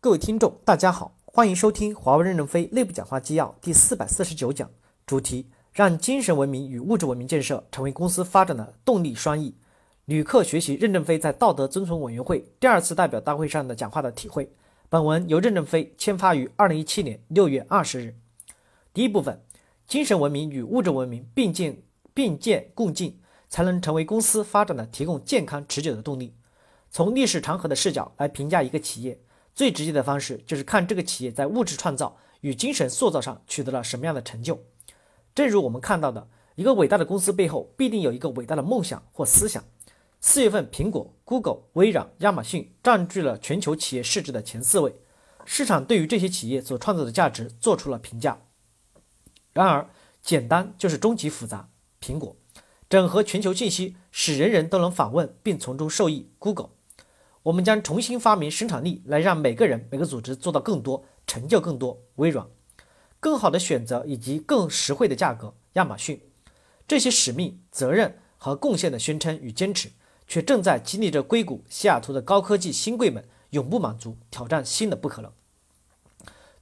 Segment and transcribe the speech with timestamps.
[0.00, 4.70] 各位听众，大家好，欢迎收听华为任正非内部讲话纪要第四百四十九讲，
[5.04, 9.56] 主题：让精神文明与物质文明建设成为公司发展的动力双翼。
[10.04, 14.48] 旅客学习任正非在道德遵从委员会第二次代表大会上的讲话的体会。
[14.88, 18.14] 本文由任正非签发于二零一七年六月二十日。
[18.94, 19.42] 第一部分：
[19.88, 21.82] 精神文明与物质文明并进
[22.14, 23.18] 并建共进，
[23.48, 26.36] 才能成为公司发展的提供健康持久的动力。
[26.88, 29.18] 从历史长河的视角来评价一个企业。
[29.58, 34.62] 最直接的方式就是看这个企业在物质创造与精神塑造上取得了什么样的成就。
[35.34, 39.64] 正如我们看到的，一个伟大的公司背后必定有一个伟大的梦想或思想。
[40.20, 44.94] 四月份，苹果、Google、微软、亚马逊占据了全球企业市值的前四位，
[45.44, 48.40] 市场对于这些企业所创造的价值做出了评价。
[49.52, 49.90] 然而，
[50.22, 51.68] 简单就是终极复杂。
[52.00, 52.36] 苹果
[52.88, 56.30] 整合全球信息，使人人都能访问并从中受益。
[56.38, 56.70] Google。
[57.44, 62.02] 我们将重新发明生产力，来让每个人、每个组织做到更多，成就更多。
[62.16, 62.46] 微软，
[63.20, 65.54] 更好的选择以及更实惠的价格。
[65.74, 66.20] 亚马逊，
[66.86, 69.90] 这些使命、责任和贡献的宣称与坚持，
[70.26, 75.32] 却正在激励着硅谷、西雅图的高科技新贵们永不满足，挑战新的不可能。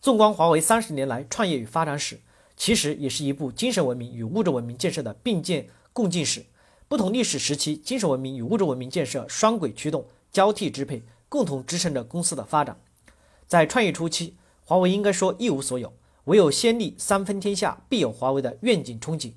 [0.00, 2.20] 纵观华为三十年来创业与发展史，
[2.56, 6.44] 其实也是一部精神文明与物质文明建设的并建共进史。
[6.86, 10.06] 不同历史时期，精神文明与物质文明建设双轨驱动。
[10.36, 12.78] 交替支配，共同支撑着公司的发展。
[13.46, 19.32] 在创业初期，华为应该说一无所有，唯有先立三分天下必有华为的愿景憧憬，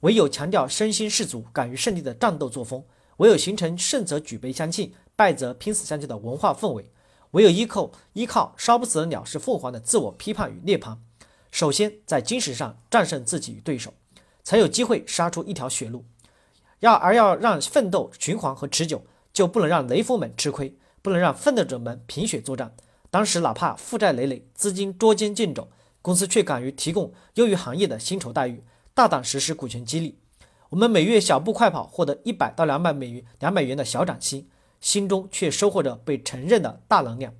[0.00, 2.82] 唯有强调身先士卒、敢于胜利的战斗作风，
[3.18, 6.90] 唯有形成胜则举杯相庆，败则拼死相救的文化氛围，
[7.32, 10.96] 唯有依靠依靠烧不死的鸟是凤凰的自我批判与涅槃。
[11.50, 13.92] 首先在精神上战胜自己与对手，
[14.42, 16.06] 才有机会杀出一条血路。
[16.80, 19.04] 要而要让奋斗循环和持久。
[19.38, 22.74] 就不能让雷锋们吃亏，不能让奋斗者们贫血作战。
[23.08, 25.68] 当时哪怕负债累累，资金捉襟见肘，
[26.02, 30.18] 公司却敢于提供优于行业的薪酬待遇，大胆实施股权激励。
[30.70, 34.48] 我们每月小步快跑，获得一百到两百美元、两百元的小涨薪，
[34.80, 37.32] 心中却收获着被承认的大能量。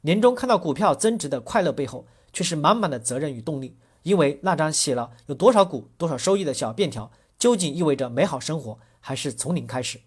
[0.00, 3.76] 年终看到股票增值的快乐背后，却是满满的责任与动力。
[4.04, 10.00] 因为那张写了有多少股、多少收益的小便条，究竟意味着美好生活，还是从零开始？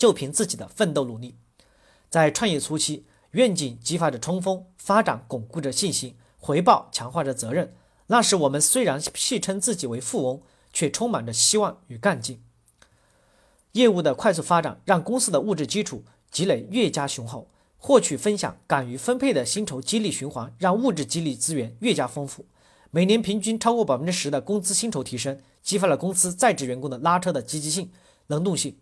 [0.00, 1.36] 就凭自己的奋斗努力，
[2.08, 7.74] 在创业初期，愿景激发着冲锋，发展巩固着信心，回报强化着责任。
[8.06, 10.40] 那时我们虽然戏称自己为富翁，
[10.72, 12.42] 却充满着希望与干劲。
[13.72, 22.46] 业务的快速发展让公司的物质基础积累越加雄厚，获取分享、敢于分配的薪酬激励循环让物质激励资源越加丰富。
[22.90, 27.92] 每年平均超过百分之十的工资薪酬提升，激发了公司在职员工的拉车的积极性、
[28.28, 28.78] 能动性。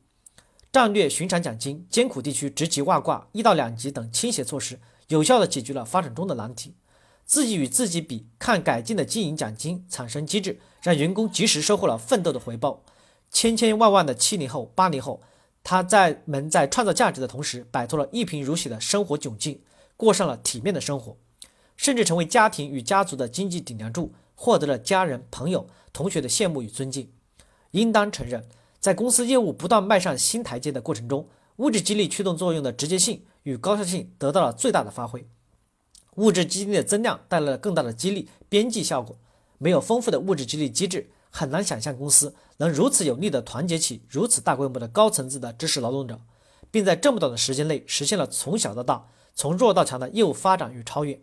[0.78, 4.78] 战略寻常奖金、艰苦地区职级外挂一到两级等倾斜措施，
[5.09, 6.77] 有效地解决了发展中的难题。
[7.25, 12.84] 自己与自己比，看改进的经营奖金产生机制，让员工及时收获了奋斗的回报。
[13.28, 15.21] 千千万万的七零后、八零后，
[15.65, 19.61] 他在们在创造价值的同时，摆脱了一贫如洗的生活窘境，
[19.97, 21.17] 过上了体面的生活，
[21.77, 27.11] 甚至成为家庭与家族的经济顶梁柱，获得了家人、朋友、同学的羡慕与尊敬。
[27.72, 28.49] 应当承认。
[28.88, 35.28] 在公司业务不断迈上新台阶的过程中，物质激励驱动作用的直接性与高效性得到了最大的发挥。
[36.15, 39.19] 物质激励的增量带来了更大的激励边际效果。
[39.59, 46.19] 没有丰富的物质激励机制，很难想象公司能如此有力地团结起如此大规模的高层次的知识劳动者，
[46.70, 51.20] 并在这么短的时间内实现了从小到大、从弱到强的业务发展与超越。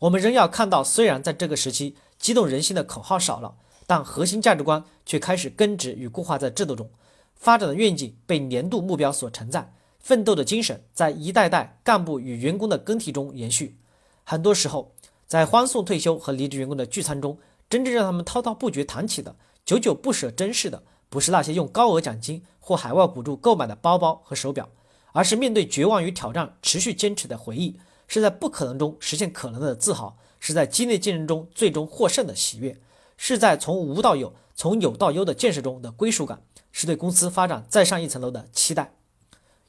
[0.00, 3.54] 我们仍要看到，虽然在这个时期激动人心的口号少了。
[3.88, 6.90] 但核心价值观却开始根植与固化在制度中，
[7.34, 13.78] 发展的愿景被年度目标所承载，奋斗的精神在一代代干部与员工的更替中延续。
[14.24, 14.92] 很多时候，
[15.26, 17.38] 在欢送退休和离职员工的聚餐中，
[17.70, 19.34] 真正让他们滔滔不绝谈起的、
[19.64, 24.68] 久久不舍珍视的，不是那些用高额奖金或海外补助购买的包包和手表，
[25.12, 32.78] 而是面对绝望与挑战持续坚持的回忆，是在不可能中实现可能的自豪，是在激烈竞争中最终获胜的喜悦。
[33.18, 36.40] 是在从无到有、从有到优的建设中的归属感，
[36.72, 38.94] 是对公司发展再上一层楼的期待。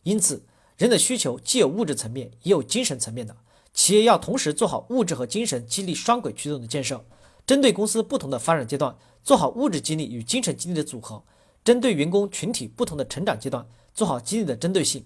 [0.04, 0.46] 因此，
[0.78, 3.36] 人的需求既有物质层面，也有精神层面的。
[3.74, 7.04] 企业要同时做好物质和精神激励双轨驱动的建设，
[7.46, 11.24] 针对公司不同的发展阶段，做好物质激励与精神激励的组合；
[11.64, 15.06] 针对员工群体不同的成长阶段，做好激励的针对性。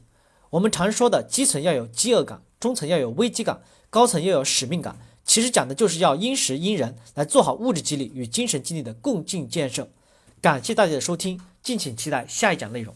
[0.50, 4.98] 我们常说的基层要有饥饿感，中层要有危机感，高层要有使命感。
[5.26, 9.90] 其实讲的就是要因时因人来做好物质激励与精神激励的共进建设。
[10.42, 12.94] 感谢大家的收听，敬请期待下一讲内容。